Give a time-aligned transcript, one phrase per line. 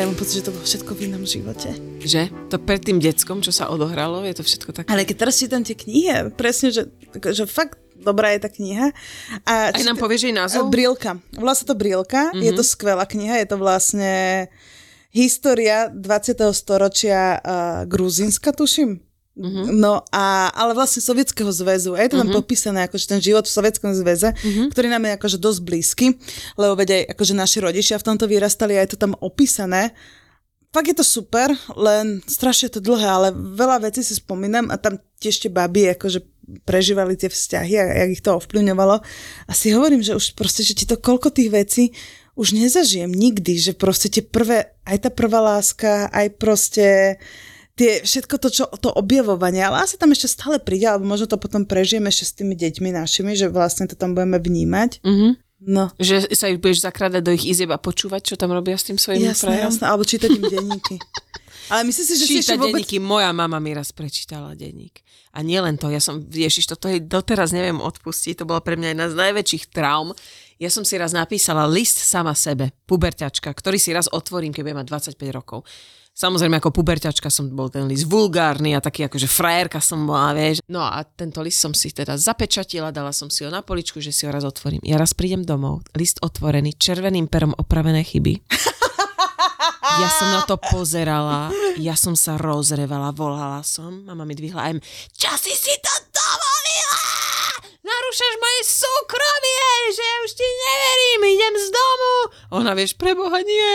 [0.00, 1.68] Ja mám pocit, že to bolo všetko v inom živote.
[2.04, 2.28] Že?
[2.52, 4.88] To pred tým deckom, čo sa odohralo, je to všetko také...
[4.92, 6.92] Ale keď teraz čítam tie knihy, presne, že,
[7.32, 8.92] že fakt dobrá je tá kniha.
[9.48, 10.68] A Aj nám povieš jej názov?
[10.68, 11.16] Brilka.
[11.32, 12.44] Volá sa to Brilka, mm-hmm.
[12.44, 14.12] je to skvelá kniha, je to vlastne
[15.14, 16.36] história 20.
[16.52, 19.05] storočia uh, Gruzínska, tuším.
[19.36, 19.68] Uh-huh.
[19.68, 21.92] No a, ale vlastne Sovietskeho zväzu.
[21.92, 22.40] A je to tam uh-huh.
[22.40, 24.72] popísané, akože ten život v Sovietskom zväze, uh-huh.
[24.72, 26.06] ktorý nám je akože dosť blízky,
[26.56, 29.92] lebo aj akože naši rodičia v tomto vyrastali a je to tam opísané.
[30.72, 34.96] Fakt je to super, len strašne to dlhé, ale veľa vecí si spomínam a tam
[35.20, 36.24] tiež tie baby akože
[36.64, 38.96] prežívali tie vzťahy a jak ich to ovplyvňovalo.
[39.48, 41.84] A si hovorím, že už proste, že ti to koľko tých vecí
[42.36, 47.16] už nezažijem nikdy, že proste tie prvé, aj tá prvá láska, aj proste
[47.76, 51.36] tie, všetko to, čo, to objavovanie, ale asi tam ešte stále príde, alebo možno to
[51.36, 55.04] potom prežijeme ešte s tými deťmi našimi, že vlastne to tam budeme vnímať.
[55.04, 55.32] Mm-hmm.
[55.56, 55.88] No.
[55.96, 59.00] Že sa ich budeš zakrádať do ich izieb a počúvať, čo tam robia s tým
[59.00, 60.96] svojim jasné, Jasné, alebo čítať im denníky.
[61.72, 62.78] Ale myslíš si, že Čítať si vôbec...
[62.78, 65.02] denníky, moja mama mi raz prečítala denník.
[65.34, 68.88] A nielen to, ja som, ježiš, toto je doteraz neviem odpustiť, to bola pre mňa
[68.94, 70.14] jedna z najväčších traum.
[70.62, 74.78] Ja som si raz napísala list sama sebe, puberťačka, ktorý si raz otvorím, keď budem
[74.80, 75.66] mať 25 rokov.
[76.16, 80.64] Samozrejme, ako puberťačka som bol ten list vulgárny a taký akože frajerka som bola, vieš.
[80.64, 84.16] No a tento list som si teda zapečatila, dala som si ho na poličku, že
[84.16, 84.80] si ho raz otvorím.
[84.80, 88.32] Ja raz prídem domov, list otvorený, červeným perom opravené chyby.
[89.96, 91.48] Ja som na to pozerala,
[91.80, 94.72] ja som sa rozrevala, volala som, mama mi dvihla aj,
[95.16, 96.05] čo si si to?
[98.16, 102.12] Narúšaš moje súkromie, že už ti neverím, idem z domu.
[102.56, 103.68] Ona, vieš, preboha, nie,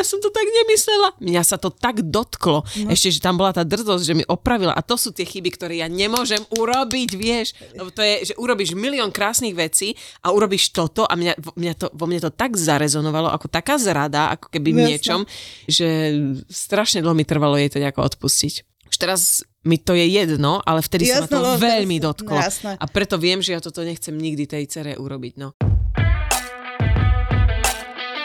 [0.00, 1.12] ja som to tak nemyslela.
[1.20, 2.88] Mňa sa to tak dotklo, no.
[2.88, 4.72] ešte, že tam bola tá drzosť, že mi opravila.
[4.72, 7.52] A to sú tie chyby, ktoré ja nemôžem urobiť, vieš.
[7.76, 9.92] Lebo to je, že urobíš milión krásnych vecí
[10.24, 14.32] a urobíš toto a mňa, mňa to, vo mne to tak zarezonovalo, ako taká zrada,
[14.32, 15.28] ako keby v niečom,
[15.68, 16.16] že
[16.48, 18.88] strašne dlho mi trvalo jej to nejako odpustiť.
[18.88, 22.38] Už teraz mi to je jedno, ale vtedy jasné, sa ma to veľmi dotklo.
[22.38, 22.74] Jasné.
[22.78, 25.34] A preto viem, že ja toto nechcem nikdy tej cere urobiť.
[25.38, 25.54] No.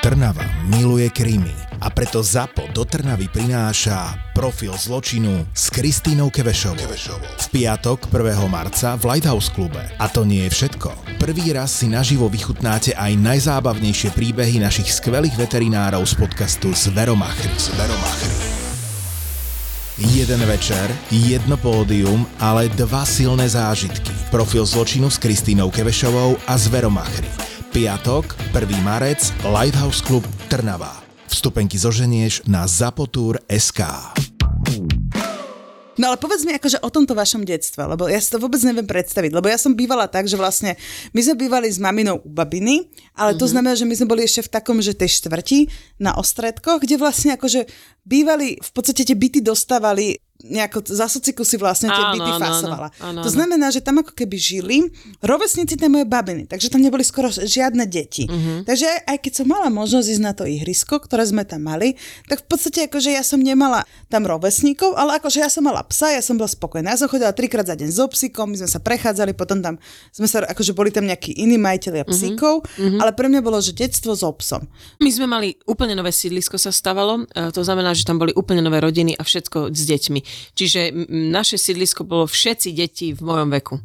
[0.02, 1.52] Trnava miluje krímy
[1.84, 6.80] a preto ZAPO do Trnavy prináša profil zločinu s Kristínou Kevešovou.
[6.80, 7.28] Kevešovou.
[7.28, 8.48] V piatok 1.
[8.48, 9.84] marca v Lighthouse klube.
[10.00, 11.20] A to nie je všetko.
[11.20, 17.52] Prvý raz si naživo vychutnáte aj najzábavnejšie príbehy našich skvelých veterinárov z podcastu Zveromachry.
[17.60, 18.37] Zveromachry.
[19.98, 24.14] Jeden večer, jedno pódium, ale dva silné zážitky.
[24.30, 27.26] Profil zločinu s Kristínou Kevešovou a Zveromachry.
[27.74, 28.78] Piatok, 1.
[28.86, 30.22] marec, Lighthouse Club
[30.54, 31.02] Trnava.
[31.26, 33.82] Vstupenky zoženieš na Zapotur.sk.
[35.98, 38.86] No ale povedz mi akože o tomto vašom detstve, lebo ja si to vôbec neviem
[38.86, 40.78] predstaviť, lebo ja som bývala tak, že vlastne
[41.12, 42.86] my sme bývali s maminou u babiny,
[43.18, 43.52] ale to mm-hmm.
[43.52, 45.60] znamená, že my sme boli ešte v takom, že tej štvrti
[45.98, 47.66] na ostredkoch, kde vlastne akože
[48.06, 52.42] bývali, v podstate tie byty dostávali nejako za sociku si vlastne tie áno, byty áno,
[52.42, 52.88] fasovala.
[53.02, 54.78] Áno, áno, to znamená, že tam ako keby žili
[55.26, 58.30] rovesníci tej moje babiny, takže tam neboli skoro žiadne deti.
[58.30, 58.62] Uh-huh.
[58.62, 61.98] Takže aj keď som mala možnosť ísť na to ihrisko, ktoré sme tam mali,
[62.30, 63.82] tak v podstate akože ja som nemala
[64.14, 66.94] tam rovesníkov, ale akože ja som mala psa, ja som bola spokojná.
[66.94, 69.82] Ja som chodila trikrát za deň so psíkom, my sme sa prechádzali, potom tam
[70.14, 72.12] sme sa, akože boli tam nejakí iní majiteľia mhm.
[72.14, 73.02] psíkov, uh-huh.
[73.02, 74.70] ale pre mňa bolo, že detstvo so psom.
[75.02, 78.62] My sme mali úplne nové sídlisko sa stavalo, e, to znamená, že tam boli úplne
[78.62, 80.20] nové rodiny a všetko s deťmi.
[80.54, 83.76] Čiže naše sídlisko bolo všetci deti v mojom veku.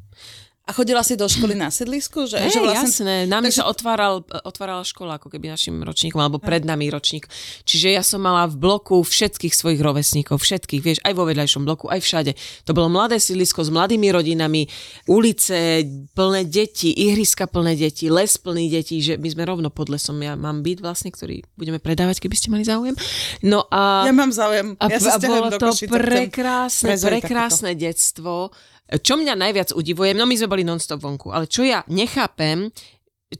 [0.62, 2.30] A chodila si do školy na sídlisku?
[2.30, 6.38] Že, Hey, že jasné, nami Takže- sa otváral, otvárala škola ako keby našim ročníkom, alebo
[6.38, 7.26] pred nami ročník.
[7.66, 11.90] Čiže ja som mala v bloku všetkých svojich rovesníkov, všetkých, vieš, aj vo vedľajšom bloku,
[11.90, 12.32] aj všade.
[12.70, 14.70] To bolo mladé sídlisko s mladými rodinami,
[15.10, 15.82] ulice
[16.14, 20.14] plné detí, ihriska plné detí, les plný detí, že my sme rovno pod lesom.
[20.22, 22.94] Ja mám byt vlastne, ktorý budeme predávať, keby ste mali záujem.
[23.42, 24.06] No a...
[24.06, 24.78] Ja mám záujem.
[24.78, 28.54] A, ja sa a bolo do to prekrásne, prekrásne detstvo.
[29.00, 32.68] Čo mňa najviac udivujem, no my sme boli non-stop vonku, ale čo ja nechápem,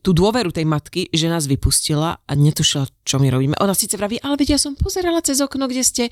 [0.01, 3.55] tú dôveru tej matky, že nás vypustila a netušila, čo my robíme.
[3.61, 6.05] Ona síce vraví, ale veď ja som pozerala cez okno, kde ste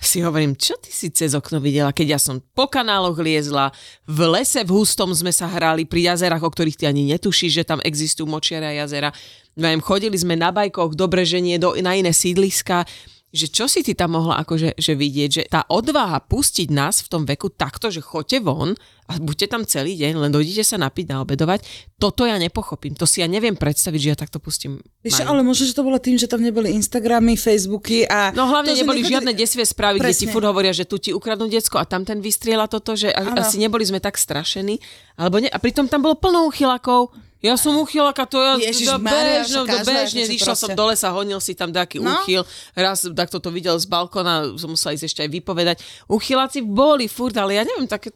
[0.00, 3.68] si hovorím, čo ty si cez okno videla, keď ja som po kanáloch liezla,
[4.08, 7.68] v lese v hustom sme sa hrali pri jazerách, o ktorých ty ani netušíš, že
[7.68, 9.12] tam existujú močiare a jazera.
[9.52, 12.88] Viem, chodili sme na bajkoch do Breženie, do, na iné sídliska,
[13.32, 17.08] že čo si ty tam mohla akože že vidieť, že tá odvaha pustiť nás v
[17.08, 18.76] tom veku takto, že choďte von
[19.08, 21.64] a buďte tam celý deň, len dojdete sa napiť, naobedovať,
[21.96, 22.92] toto ja nepochopím.
[23.00, 24.84] To si ja neviem predstaviť, že ja takto pustím.
[25.00, 28.36] Vieš, ale možno, že to bolo tým, že tam neboli Instagramy, Facebooky a...
[28.36, 30.32] No hlavne to, neboli nechodili- žiadne desivé správy, kde ti Presne.
[30.36, 33.40] furt hovoria, že tu ti ukradnú decko a tam ten vystriela toto, že a, Áno.
[33.40, 34.76] asi neboli sme tak strašení.
[35.16, 37.31] Alebo ne, a pritom tam bolo plno uchylakov.
[37.42, 41.36] Ja som uchylaka, to ja Ježiš do Mária, bežno, bežne, išla som do lesa, honil
[41.36, 42.14] si tam taký No.
[42.16, 42.46] uchyl.
[42.72, 45.76] Raz takto to videl z balkona, som musela ísť ešte aj vypovedať.
[46.06, 48.14] Uchyláci boli furt, ale ja neviem, také,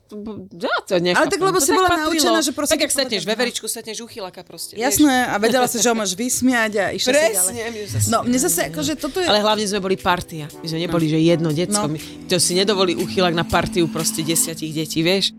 [0.55, 1.19] ja to nechápem.
[1.19, 2.07] Ale tak lebo To si bola patrilo.
[2.09, 3.29] naučená, že proste Tak, jak stretneš no.
[3.29, 4.73] veveričku, stretneš uchylaka proste.
[4.73, 4.95] vieš.
[4.97, 7.69] Jasné, a vedela si, že ho máš vysmiať a išla si Presne, ďalej.
[7.69, 9.27] my zase- No, mne zase akože toto je...
[9.27, 10.47] Ale hlavne sme boli partia.
[10.57, 11.85] My sme neboli, že jedno decko.
[11.85, 11.91] No.
[11.91, 15.35] My, to si nedovolí uchylak na partiu proste desiatich detí, vieš?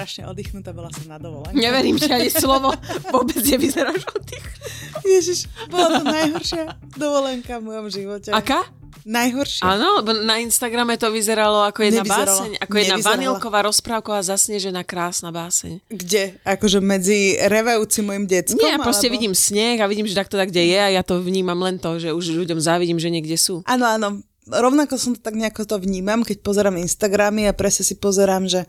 [0.00, 1.60] Strašne oddychnutá, bola som na dovolenke.
[1.60, 2.72] Neverím, že ani slovo
[3.12, 4.46] vôbec nevyzeráš od tých.
[5.04, 5.38] Ježiš,
[5.68, 8.32] bola to najhoršia dovolenka v mojom živote.
[8.32, 8.64] Aká?
[9.04, 9.60] Najhoršia.
[9.60, 13.12] Áno, lebo na Instagrame to vyzeralo ako jedna báseň, ako jedna Nevyzerala.
[13.12, 15.84] vanilková rozprávková zasnežená krásna báseň.
[15.92, 16.40] Kde?
[16.48, 18.56] Akože medzi revajúcim mojim deckom?
[18.56, 19.20] Nie, ja proste alebo...
[19.20, 22.00] vidím sneh a vidím, že takto tak, kde je a ja to vnímam len to,
[22.00, 23.60] že už ľuďom závidím, že niekde sú.
[23.68, 24.24] Áno, áno.
[24.48, 28.64] Rovnako som to tak nejako to vnímam, keď pozerám Instagramy a presne si pozerám, že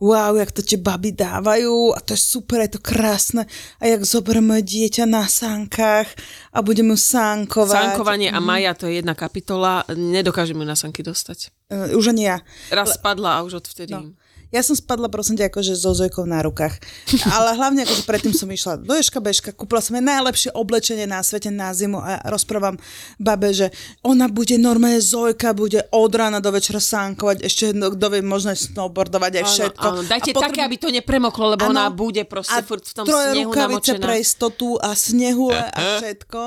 [0.00, 3.46] wow, jak to tie baby dávajú a to je super, je to krásne
[3.78, 6.10] a jak zoberiem moje dieťa na sánkach
[6.50, 7.94] a budem ju sánkovať.
[7.94, 11.54] Sánkovanie a Maja, to je jedna kapitola, nedokážem ju na sanky dostať.
[11.70, 12.36] Uh, už ani ja.
[12.74, 13.94] Raz spadla a už odvtedy.
[13.94, 14.12] No.
[14.54, 16.78] Ja som spadla prosím ťa akože so Zojkou na rukách.
[17.26, 21.18] Ale hlavne akože predtým som išla do Ješka Bežka, kúpila som jej najlepšie oblečenie na
[21.26, 22.78] svete na zimu a rozprávam
[23.18, 23.74] babe, že
[24.06, 28.54] ona bude normálne Zojka, bude od rána do večera sánkovať, ešte no, kto vie, možno
[28.54, 29.88] snowboardovať aj všetko.
[29.90, 30.06] Áno, áno.
[30.06, 31.74] Dajte A také, aby to nepremoklo, lebo Áno.
[31.74, 36.40] ona bude proste furt v tom troje snehu rukavice pre istotu a snehule a všetko.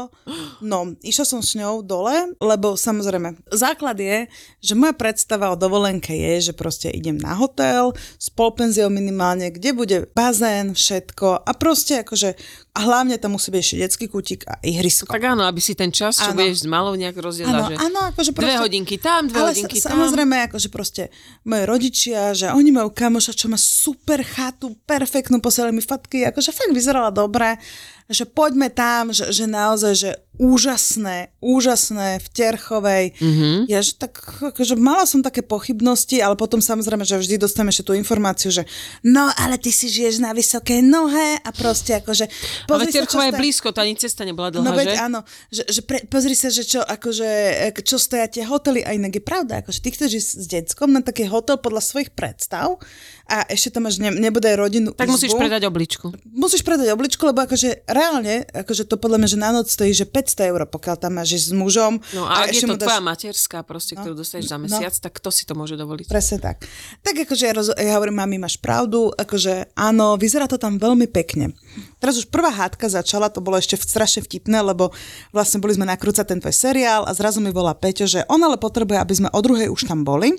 [0.63, 4.31] No, išla som s ňou dole, lebo samozrejme, základ je,
[4.63, 9.69] že moja predstava o dovolenke je, že proste idem na hotel s polpenziou minimálne, kde
[9.73, 12.37] bude bazén, všetko a proste akože,
[12.77, 15.09] a hlavne tam musí byť ešte detský kútik a ihrisko.
[15.09, 16.37] Tak áno, aby si ten čas, čo Áno.
[16.37, 18.61] budeš s malou nejak rozdielala, Áno, že áno, akože dve proste...
[18.61, 19.97] hodinky tam, dve Ale hodinky sa, tam.
[19.97, 21.09] samozrejme, akože proste
[21.41, 26.53] moje rodičia, že oni majú kamoša, čo má super chatu, perfektnú, posielali mi fatky, akože
[26.53, 27.57] fakt vyzerala dobre,
[28.07, 33.05] že poďme tam, že, že naozaj, že úžasné, úžasné v Terchovej.
[33.19, 33.55] Mm-hmm.
[33.67, 34.21] Ja, že tak,
[34.53, 38.63] akože mala som také pochybnosti, ale potom samozrejme, že vždy dostaneme ešte tú informáciu, že
[39.03, 42.29] no, ale ty si žiješ na vysokej nohe a proste akože...
[42.69, 44.97] Ale pozri Terchova je blízko, to ani cesta nebola dlhá, No veď že?
[44.99, 47.29] áno, že, že pre, pozri sa, že čo, akože,
[47.65, 50.89] e, čo stoja tie hotely a inak je pravda, akože ty chceš ísť s deckom
[50.89, 52.75] na taký hotel podľa svojich predstav
[53.25, 55.39] a ešte tam máš ne, nebude rodinu Tak musíš izbu.
[55.39, 56.11] predať obličku.
[56.27, 60.03] Musíš predať obličku, lebo akože reálne, akože to podľa mňa, že na noc stojí, že
[60.03, 61.99] 500 eur, pokiaľ tam máš s mužom.
[62.11, 65.29] No a ak je to dáš- tvoja materská, proste, ktorú dostaneš za mesiac, tak kto
[65.29, 66.07] si to môže dovoliť?
[66.07, 66.63] Presne tak.
[67.01, 71.07] Tak akože ja, roz, ja hovorím, mami, máš pravdu, akože áno, vyzerá to tam veľmi
[71.07, 71.51] pekne.
[71.97, 74.93] Teraz už prvá hádka začala, to bolo ešte v- strašne vtipné, lebo
[75.33, 78.61] vlastne boli sme nakrúcať ten tvoj seriál a zrazu mi volá Peťo, že on ale
[78.61, 80.37] potrebuje, aby sme o druhej už tam boli,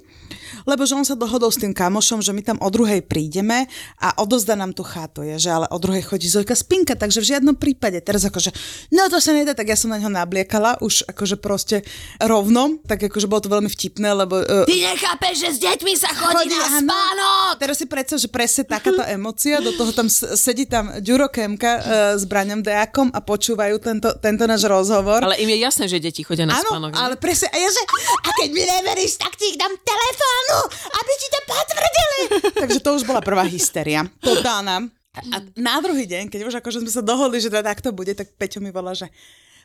[0.65, 3.67] lebo že on sa dohodol s tým kamošom, že my tam o druhej prídeme
[3.99, 7.37] a odozdá nám tú chatu, je, že ale o druhej chodí Zojka Spinka, takže v
[7.37, 7.99] žiadnom prípade.
[8.05, 8.55] Teraz akože,
[8.95, 11.83] no to sa nedá, tak ja som na ňo nabliekala už akože proste
[12.23, 16.11] rovno, tak akože bolo to veľmi vtipné, lebo uh, Ty nechápeš, že s deťmi sa
[16.15, 16.87] chodí, na áno.
[16.87, 17.53] spánok!
[17.59, 21.83] Teraz si predstav, že presne takáto emócia, do toho tam sedí tam Ďuro Kemka uh,
[22.21, 25.25] s Braňom Dejakom a počúvajú tento, tento náš rozhovor.
[25.25, 26.93] Ale im je jasné, že deti chodia na Áno, spánok.
[26.93, 27.01] že?
[27.01, 27.83] ale presne, a ja že,
[28.21, 30.59] a keď mi neveríš, tak ti ich dám telefónu,
[30.93, 32.19] aby ti to potvrdili.
[32.69, 34.93] Takže to už bola prvá hysteria, totálna.
[35.19, 38.29] A na druhý deň, keď už akože sme sa dohodli, že to takto bude, tak
[38.37, 39.09] Peťo mi volá, že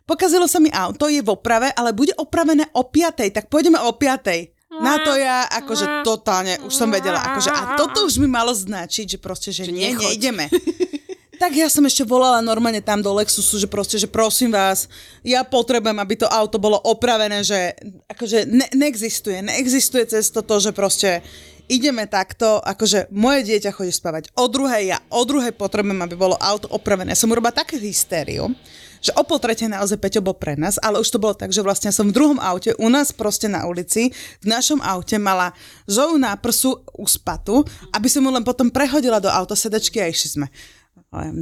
[0.07, 3.91] pokazilo sa mi auto, je v oprave, ale bude opravené o 5, tak pôjdeme o
[3.91, 4.55] 5.
[4.73, 9.05] Na to ja akože totálne, už som vedela, akože a toto už mi malo značiť,
[9.05, 10.01] že proste, že, že nie, nechoď.
[10.01, 10.45] nejdeme.
[11.33, 14.85] Tak ja som ešte volala normálne tam do Lexusu, že proste, že prosím vás,
[15.25, 17.73] ja potrebujem, aby to auto bolo opravené, že
[18.05, 21.25] akože ne, neexistuje, neexistuje cez to, že proste
[21.65, 26.37] ideme takto, akože moje dieťa chodí spávať o druhej, ja o druhej potrebujem, aby bolo
[26.37, 27.17] auto opravené.
[27.17, 28.53] Som urobila také hystériu,
[29.03, 31.65] že o pol tretej naozaj Peťo bol pre nás, ale už to bolo tak, že
[31.65, 35.51] vlastne som v druhom aute u nás proste na ulici, v našom aute mala
[35.89, 40.47] Zoju na prsu uspatu, aby som mu len potom prehodila do autosedačky a išli sme.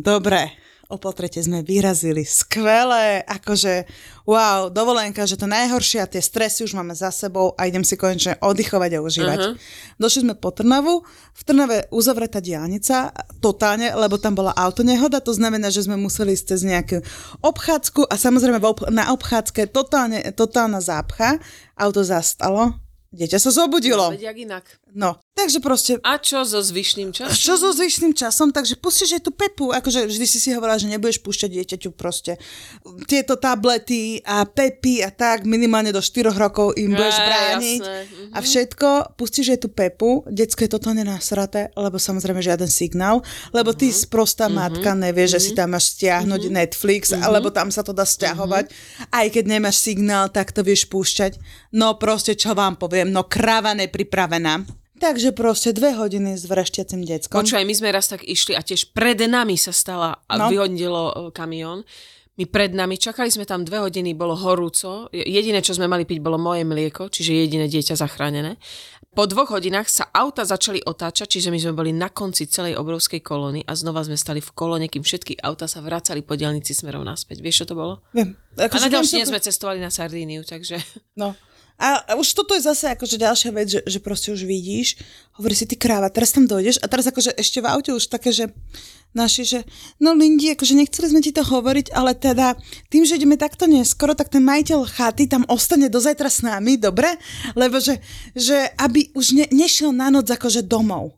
[0.04, 0.52] Dobre,
[0.92, 2.28] o pol sme vyrazili.
[2.28, 3.88] Skvelé, akože
[4.28, 7.96] wow, dovolenka, že to najhoršie a tie stresy už máme za sebou a idem si
[7.96, 9.40] konečne oddychovať a užívať.
[9.40, 9.56] Uh-huh.
[9.96, 15.72] Došli sme po Trnavu, v Trnave uzavretá diálnica, totálne, lebo tam bola autonehoda, to znamená,
[15.72, 17.00] že sme museli ísť cez nejakú
[17.40, 18.60] obchádzku a samozrejme
[18.92, 21.40] na obchádzke totálne, totálna zápcha,
[21.80, 22.76] auto zastalo,
[23.16, 24.12] dieťa sa zobudilo.
[24.12, 24.66] No, inak.
[24.92, 25.92] No, takže proste...
[26.06, 27.34] A čo so zvyšným časom?
[27.34, 28.54] Čo so zvyšným časom?
[28.54, 29.74] Takže pustíš aj tú Pepu.
[29.74, 32.38] Akože vždy si si hovorila, že nebudeš púšťať dieťaťu proste
[33.10, 37.82] tieto tablety a Pepy a tak minimálne do 4 rokov im budeš brániť.
[38.32, 38.46] A mhm.
[38.46, 38.90] všetko.
[39.18, 40.22] Pustíš aj tú Pepu.
[40.30, 43.26] Decko je totálne nasraté, lebo samozrejme žiaden signál.
[43.56, 44.04] Lebo ty uh-huh.
[44.06, 44.70] sprostá uh-huh.
[44.70, 45.44] matka nevieš, uh-huh.
[45.44, 46.58] že si tam máš stiahnuť uh-huh.
[46.62, 47.26] Netflix, uh-huh.
[47.26, 48.70] alebo tam sa to dá stiahovať.
[48.70, 49.18] Uh-huh.
[49.20, 51.38] Aj keď nemáš signál, tak to vieš púšťať.
[51.76, 54.81] No proste, čo vám poviem, no krava nepripravená.
[55.02, 57.42] Takže proste dve hodiny s vrešťacím deckom.
[57.42, 60.54] Počúvaj, my sme raz tak išli a tiež pred nami sa stala a no.
[60.54, 61.82] vyhodilo e, kamión.
[62.38, 65.10] My pred nami, čakali sme tam dve hodiny, bolo horúco.
[65.10, 68.62] Jediné, čo sme mali piť, bolo moje mlieko, čiže jediné dieťa zachránené.
[69.12, 73.20] Po dvoch hodinách sa auta začali otáčať, čiže my sme boli na konci celej obrovskej
[73.20, 77.04] kolóny a znova sme stali v kolóne, kým všetky auta sa vracali po diálnici smerom
[77.04, 77.44] naspäť.
[77.44, 78.06] Vieš, čo to bolo?
[78.16, 78.40] Viem.
[78.56, 79.36] Ako a na ďalšie to...
[79.36, 80.80] sme cestovali na Sardíniu, takže...
[81.20, 81.36] No,
[81.82, 85.02] a už toto je zase akože ďalšia vec, že, že proste už vidíš,
[85.34, 88.30] hovorí si ty kráva, teraz tam dojdeš a teraz akože ešte v aute už také,
[88.30, 88.54] že
[89.18, 89.60] naši, že
[89.98, 92.54] no Lindy, akože nechceli sme ti to hovoriť, ale teda
[92.94, 96.78] tým, že ideme takto neskoro, tak ten majiteľ chaty tam ostane do zajtra s nami,
[96.78, 97.18] dobre?
[97.58, 97.98] Lebo že,
[98.38, 101.18] že aby už ne, nešiel na noc akože domov.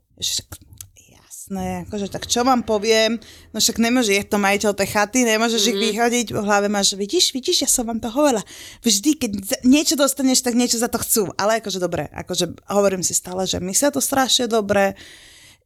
[1.44, 3.20] Jasné, akože tak čo vám poviem,
[3.52, 5.76] no však nemôže, je to majiteľ tej chaty, nemôžeš mm-hmm.
[5.76, 5.88] ich mhm.
[5.92, 8.40] vyhodiť, v hlave máš, vidíš, vidíš, ja som vám to hovorila.
[8.80, 9.32] Vždy, keď
[9.68, 13.60] niečo dostaneš, tak niečo za to chcú, ale akože dobre, akože hovorím si stále, že
[13.60, 14.96] my sa to strašne dobre,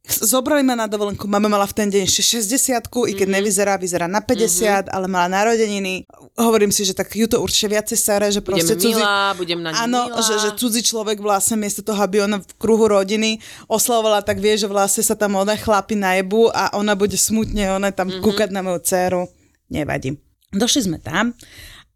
[0.06, 3.28] zobrali ma na dovolenku, mama mala v ten deň ešte 60 i keď mm-hmm.
[3.28, 4.94] nevyzerá, vyzerá na 50, mm-hmm.
[4.94, 6.08] ale mala narodeniny.
[6.38, 9.00] Hovorím si, že tak ju to určite viacej sere, že proste budem cudzí...
[9.02, 10.24] Milá, budem na Áno, milá.
[10.24, 14.56] že, že cudzí človek vlastne miesto toho, aby ona v kruhu rodiny oslavovala, tak vie,
[14.56, 18.24] že vlastne sa tam ona chlapi najebu a ona bude smutne, ona tam mm-hmm.
[18.24, 19.22] kúkať na moju dceru.
[19.68, 20.16] Nevadí.
[20.48, 21.36] Došli sme tam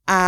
[0.05, 0.19] a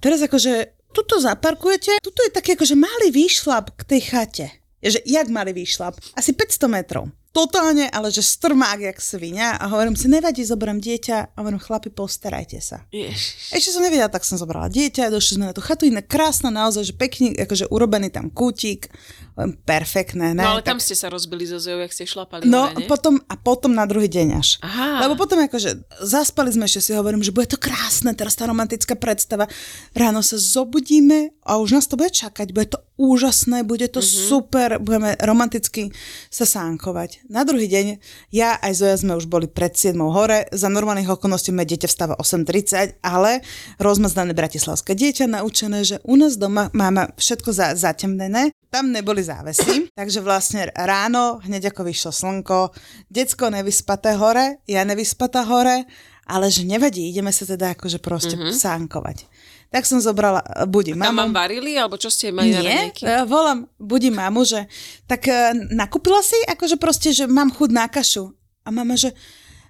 [0.00, 4.46] teraz akože tuto zaparkujete, tuto je taký akože malý výšlap k tej chate.
[4.86, 5.98] Je, že jak malý výšlap?
[6.14, 11.36] Asi 500 metrov totálne, ale že strmák jak svinia a hovorím si, nevadí, zoberiem dieťa
[11.36, 12.88] a hovorím, chlapi, postarajte sa.
[12.88, 13.52] Ježiš.
[13.52, 16.88] Ešte som nevedela, tak som zobrala dieťa, došli sme na tú chatu, iná krásna, naozaj,
[16.88, 18.88] že pekný, akože urobený tam kútik,
[19.36, 20.32] perfektné.
[20.32, 20.40] Ne?
[20.40, 20.76] No ale tak...
[20.76, 22.48] tam ste sa rozbili zo Zojou, jak ste šlapali.
[22.48, 24.56] No hore, potom, a potom na druhý deň až.
[24.64, 25.04] Aha.
[25.04, 28.96] Lebo potom akože zaspali sme, ešte si hovorím, že bude to krásne, teraz tá romantická
[28.96, 29.44] predstava.
[29.92, 34.24] Ráno sa zobudíme a už nás to bude čakať, bude to úžasné, bude to mm-hmm.
[34.32, 35.92] super, budeme romanticky
[36.32, 37.28] sa sánkovať.
[37.28, 38.00] Na druhý deň
[38.32, 42.14] ja aj Zoja sme už boli pred 7 hore, za normálnych okolností moje dieťa vstáva
[42.16, 43.44] 8.30, ale
[43.76, 49.90] rozmaznané bratislavské dieťa naučené, že u nás doma máme všetko za, zatemnené, tam neboli závesy,
[49.98, 52.70] takže vlastne ráno, hneď ako vyšlo slnko,
[53.10, 55.84] decko nevyspaté hore, ja nevyspatá hore,
[56.26, 58.54] ale že nevadí, ideme sa teda akože proste mm-hmm.
[58.54, 59.26] sánkovať.
[59.70, 61.10] Tak som zobrala, budí mamu.
[61.10, 64.70] Tam vám varili, alebo čo ste mali Nie, na volám, budí mamu, že
[65.10, 68.30] tak uh, nakúpila si, akože proste, že mám chud na kašu.
[68.62, 69.14] A mama, že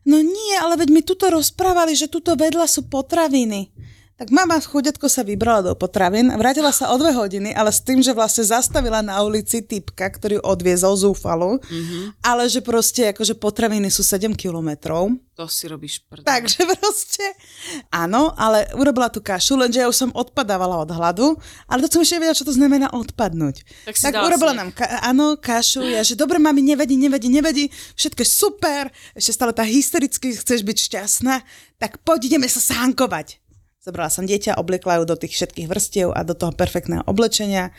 [0.04, 3.72] no nie, ale veď mi tuto rozprávali, že tuto vedľa sú potraviny.
[4.16, 8.00] Tak mama chudetko sa vybrala do potravín, vrátila sa o dve hodiny, ale s tým,
[8.00, 12.24] že vlastne zastavila na ulici typka, ktorý odviezol zúfalu, mm-hmm.
[12.24, 15.20] ale že proste akože potraviny sú 7 kilometrov.
[15.36, 16.24] To si robíš prd.
[16.24, 17.28] Takže proste,
[17.92, 21.36] áno, ale urobila tú kašu, lenže ja už som odpadávala od hladu,
[21.68, 23.68] ale to som ešte nevedela, čo to znamená odpadnúť.
[23.84, 27.68] Tak, tak urobila nám, ka- áno, kašu, ja, že dobre, mami, nevadí, nevadí, nevadí,
[28.00, 31.44] všetko je super, ešte stále tá hystericky chceš byť šťastná,
[31.76, 33.44] tak poď, ideme sa sánkovať.
[33.86, 37.70] Zobrala som dieťa, obliekla ju do tých všetkých vrstiev a do toho perfektného oblečenia.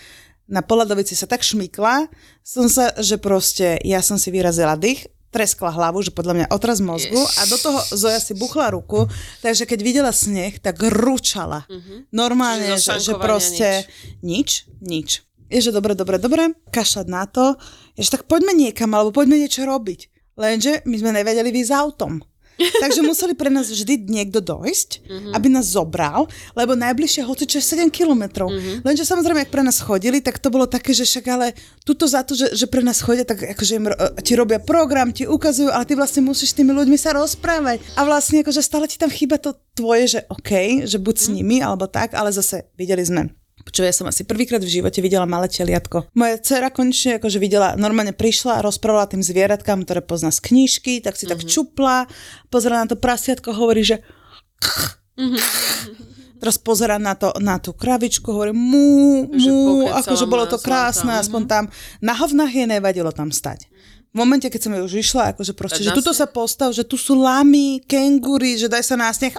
[0.47, 2.07] Na poladovici sa tak šmykla
[2.47, 6.79] som sa, že proste ja som si vyrazila dých, treskla hlavu, že podľa mňa otraz
[6.79, 9.11] mozgu a do toho Zoja si buchla ruku,
[9.43, 11.67] takže keď videla sneh, tak ručala.
[11.67, 12.07] Uh-huh.
[12.15, 13.83] Normálne, že, že proste
[14.23, 14.63] nič.
[14.63, 15.09] nič, nič.
[15.51, 17.59] Je, že dobre, dobre, dobre, kašľať na to,
[17.99, 20.07] je, že tak poďme niekam, alebo poďme niečo robiť.
[20.39, 22.23] Lenže my sme nevedeli výjsť autom.
[22.57, 25.33] Takže museli pre nás vždy niekto dojsť, mm-hmm.
[25.37, 26.25] aby nás zobral,
[26.57, 28.49] lebo najbližšie hocič je 7 kilometrov.
[28.49, 28.81] Mm-hmm.
[28.81, 31.53] Lenže samozrejme, ak pre nás chodili, tak to bolo také, že však ale
[31.85, 33.85] tuto za to, že, že pre nás chodia, tak akože im,
[34.25, 37.81] ti robia program, ti ukazujú, ale ty vlastne musíš s tými ľuďmi sa rozprávať.
[37.93, 41.31] A vlastne akože stále ti tam chýba to tvoje, že OK, že buď mm-hmm.
[41.31, 43.29] s nimi, alebo tak, ale zase videli sme
[43.71, 46.11] čo ja som asi prvýkrát v živote videla malé teliatko.
[46.15, 50.99] Moja dcera konečne akože videla, normálne prišla a rozprávala tým zvieratkám, ktoré pozná z knížky,
[51.03, 51.31] tak si mm-hmm.
[51.33, 51.49] tak mhm.
[51.49, 51.97] čupla,
[52.47, 54.03] pozerala na to prasiatko, hovorí, že
[55.19, 55.39] mm-hmm.
[56.43, 61.41] teraz pozera na, to, na tú kravičku, hovorí mu, mu, akože bolo to krásne, aspoň
[61.47, 61.63] tam
[61.99, 63.67] na hovnách je nevadilo tam stať.
[64.15, 67.13] V momente, keď som už išla, akože proste, že tuto sa postav, že tu sú
[67.19, 69.35] lamy, kengúry, že daj sa na sneh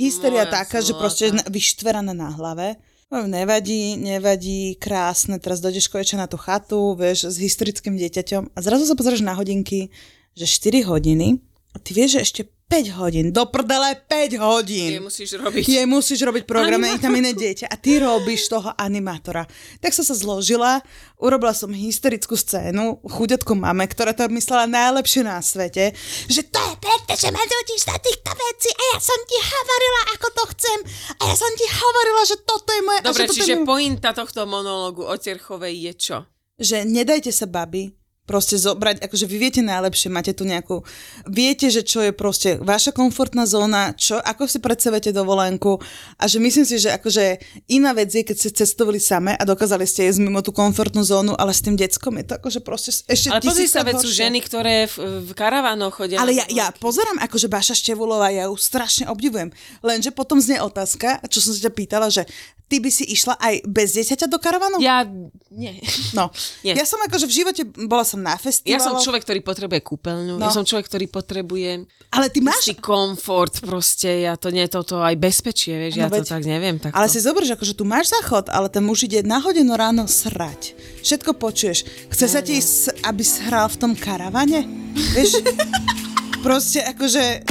[0.00, 2.80] hysteria Moja taká, že proste vyštveraná na hlave.
[3.10, 8.58] No, nevadí, nevadí, krásne, teraz dojdeš konečne na tú chatu, vieš, s historickým dieťaťom a
[8.62, 9.90] zrazu sa pozrieš na hodinky,
[10.38, 11.42] že 4 hodiny
[11.74, 14.94] a ty vieš, že ešte 5 hodín, do prdele 5 hodín.
[14.94, 15.66] Je musíš robiť.
[15.66, 19.42] Je musíš robiť program, je tam iné dieťa a ty robíš toho animátora.
[19.82, 20.78] Tak som sa zložila,
[21.18, 25.90] urobila som hysterickú scénu, chuďatku mame, ktorá to myslela najlepšie na svete,
[26.30, 30.00] že to je preto, že ma nutíš na týchto veci a ja som ti hovorila,
[30.14, 30.78] ako to chcem
[31.18, 32.98] a ja som ti hovorila, že toto je moje...
[33.02, 33.66] Dobre, čiže môj...
[33.66, 36.16] pointa tohto monológu o Terchovej je čo?
[36.54, 37.99] Že nedajte sa, babi,
[38.30, 40.86] proste zobrať, akože vy viete najlepšie, máte tu nejakú,
[41.26, 45.82] viete, že čo je proste vaša komfortná zóna, čo, ako si predstavete dovolenku
[46.14, 49.82] a že myslím si, že akože iná vec je, keď ste cestovali same a dokázali
[49.82, 53.34] ste ísť mimo tú komfortnú zónu, ale s tým deckom je to akože proste ešte
[53.34, 56.22] Ale pozri sa, veď sú ženy, ktoré v, v karavánoch chodia.
[56.22, 59.50] Ale ja, ja pozerám, akože Baša Števulová, ja ju strašne obdivujem.
[59.82, 62.22] Lenže potom znie otázka, čo som sa ťa pýtala, že
[62.70, 64.78] ty by si išla aj bez dieťaťa do karavanu?
[64.78, 65.02] Ja,
[65.50, 65.82] nie.
[66.14, 66.30] No,
[66.62, 66.78] nie.
[66.78, 68.76] ja som akože v živote, bola som na festivaloch.
[68.76, 70.44] Ja som človek, ktorý potrebuje kúpeľňu, no.
[70.44, 72.74] ja som človek, ktorý potrebuje ale ty máš...
[72.82, 76.76] komfort proste, ja to nie, toto aj bezpečie, vieš, no, ja veď, to tak neviem.
[76.76, 79.78] Tak ale si zober, že akože tu máš záchod, ale ten muž ide na hodinu
[79.78, 80.74] ráno srať.
[81.06, 81.86] Všetko počuješ.
[82.10, 82.58] Chce sa ti,
[83.06, 84.66] aby hral v tom karavane?
[85.14, 85.38] Vieš?
[86.40, 87.44] proste akože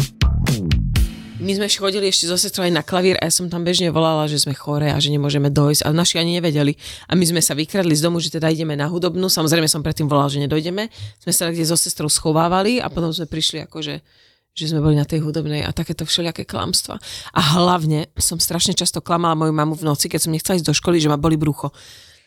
[1.39, 4.27] my sme chodili ešte zo sestrou aj na klavír a ja som tam bežne volala,
[4.27, 6.75] že sme chore a že nemôžeme dojsť a naši ani nevedeli.
[7.07, 9.31] A my sme sa vykradli z domu, že teda ideme na hudobnú.
[9.31, 10.91] Samozrejme som predtým volala, že nedojdeme.
[11.23, 15.07] Sme sa kde so sestrou schovávali a potom sme prišli akože že sme boli na
[15.07, 16.99] tej hudobnej a takéto všelijaké klamstva.
[17.31, 20.75] A hlavne som strašne často klamala moju mamu v noci, keď som nechcela ísť do
[20.75, 21.71] školy, že ma boli brucho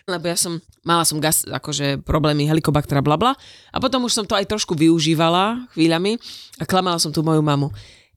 [0.03, 3.39] lebo ja som, mala som gas, akože problémy helikobaktera, bla bla.
[3.71, 6.19] A potom už som to aj trošku využívala chvíľami
[6.59, 7.71] a klamala som tú moju mamu.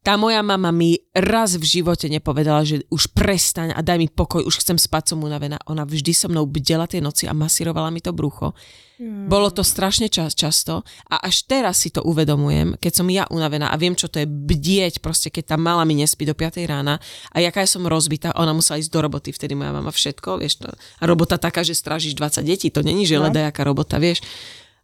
[0.06, 4.46] Tá moja mama mi raz v živote nepovedala, že už prestaň a daj mi pokoj,
[4.46, 5.58] už chcem spať, som unavená.
[5.66, 8.54] Ona vždy so mnou bdela tie noci a masírovala mi to brucho.
[9.02, 9.26] Hmm.
[9.26, 13.74] Bolo to strašne čas, často a až teraz si to uvedomujem, keď som ja unavená
[13.74, 17.02] a viem, čo to je bdieť, proste keď tá mala mi nespí do 5 rána
[17.34, 20.70] a jaká som rozbitá, ona musela ísť do roboty, vtedy moja mama všetko, vieš, to,
[20.70, 23.26] a robota taká, že strážiš 20 detí, to není, že no.
[23.34, 24.22] jaká robota, vieš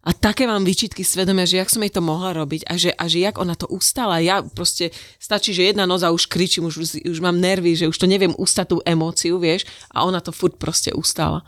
[0.02, 3.06] a také mám výčitky svedomia, že jak som jej to mohla robiť a že, a
[3.06, 4.18] že jak ona to ustala.
[4.18, 4.90] Ja proste,
[5.22, 8.66] stačí, že jedna noza už kričím, už, už mám nervy, že už to neviem ustať
[8.74, 9.62] tú emóciu, vieš,
[9.94, 11.46] a ona to furt proste ustala.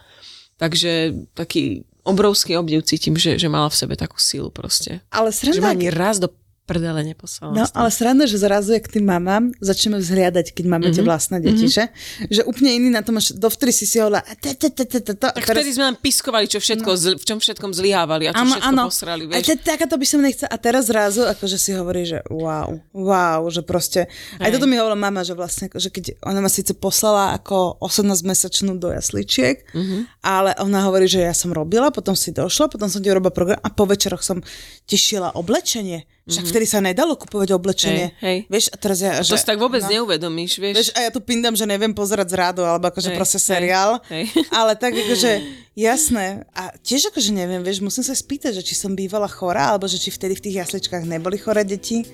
[0.55, 5.03] Takže taký obrovský obdiv cítim, že, že mala v sebe takú sílu proste.
[5.11, 6.31] Ale sranda, že ma ani raz do
[6.65, 7.53] prdele neposlala.
[7.53, 10.97] No, ale sranda, že zrazu, jak tým mamám, začneme vzhliadať, keď máme mm-hmm.
[10.97, 11.09] tie mhm.
[11.09, 11.77] vlastné deti, mm-hmm.
[11.77, 11.85] že?
[12.33, 14.25] Že úplne iný na tom, že dovtedy si si hovorila...
[14.25, 17.21] Tak vtedy sme nám piskovali, čo všetko, no.
[17.21, 18.85] v čom všetkom zlyhávali a čo všetko ano.
[18.89, 19.61] posrali, vieš.
[19.61, 20.49] Takáto by som nechcela.
[20.49, 24.09] A teraz zrazu, akože si hovorí, že wow, wow, že proste...
[24.41, 28.81] Aj toto mi hovorila mama, že vlastne, že keď ona ma síce poslala ako 18-mesačnú
[28.81, 30.25] do jasličiek, mm-hmm.
[30.25, 33.61] ale ona hovorí, že ja som robila, potom si došla, potom som ti robila program
[33.61, 34.41] a po večeroch som
[34.89, 36.53] tešila oblečenie však mm-hmm.
[36.57, 38.17] vtedy sa nedalo kupovať oblečenie.
[38.17, 38.39] Hej, hej.
[38.49, 40.75] Vieš, a teraz ja, a to si tak vôbec no, neuvedomíš, vieš.
[40.81, 40.91] vieš.
[40.97, 44.01] A ja tu pindam, že neviem pozerať z rádu, alebo akože hej, proste seriál.
[44.09, 44.49] Hej, hej.
[44.65, 45.45] Ale tak akože,
[45.77, 46.49] jasné.
[46.57, 50.01] A tiež akože neviem, vieš, musím sa spýtať, že či som bývala chorá, alebo že
[50.01, 52.09] či vtedy v tých jasličkách neboli choré deti,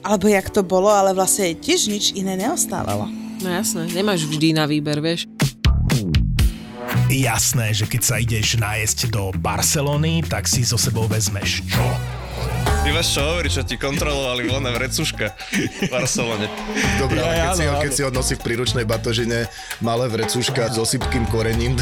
[0.00, 3.12] alebo jak to bolo, ale vlastne tiež nič iné neostávalo.
[3.44, 5.28] No jasné, nemáš vždy na výber, vieš.
[7.12, 11.84] Jasné, že keď sa ideš nájsť do Barcelony, tak si so sebou vezmeš čo?
[12.80, 16.48] Ty máš čo hovoriť, čo ti kontrolovali voľné vrecuška v Barcelone.
[16.96, 17.96] Dobre, ale Ja, keď, si, áno, keď áno.
[17.96, 19.38] si ho nosí v príručnej batožine
[19.78, 21.76] malé vrecuška s osypkým korením,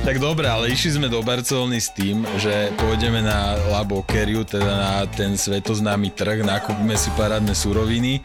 [0.00, 4.64] Tak dobre, ale išli sme do Barcelony s tým, že pôjdeme na La Boqueriu, teda
[4.66, 8.24] na ten svetoznámy trh, nakúpime si parádne suroviny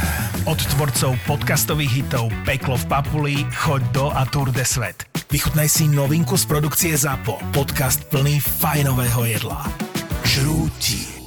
[0.41, 5.05] Od tvorcov podcastových hitov Peklo v Papuli, Choď do a Tour de Svet.
[5.29, 7.37] Vychutnaj si novinku z produkcie ZAPO.
[7.53, 9.61] Podcast plný fajnového jedla.
[10.25, 11.20] Žrúti.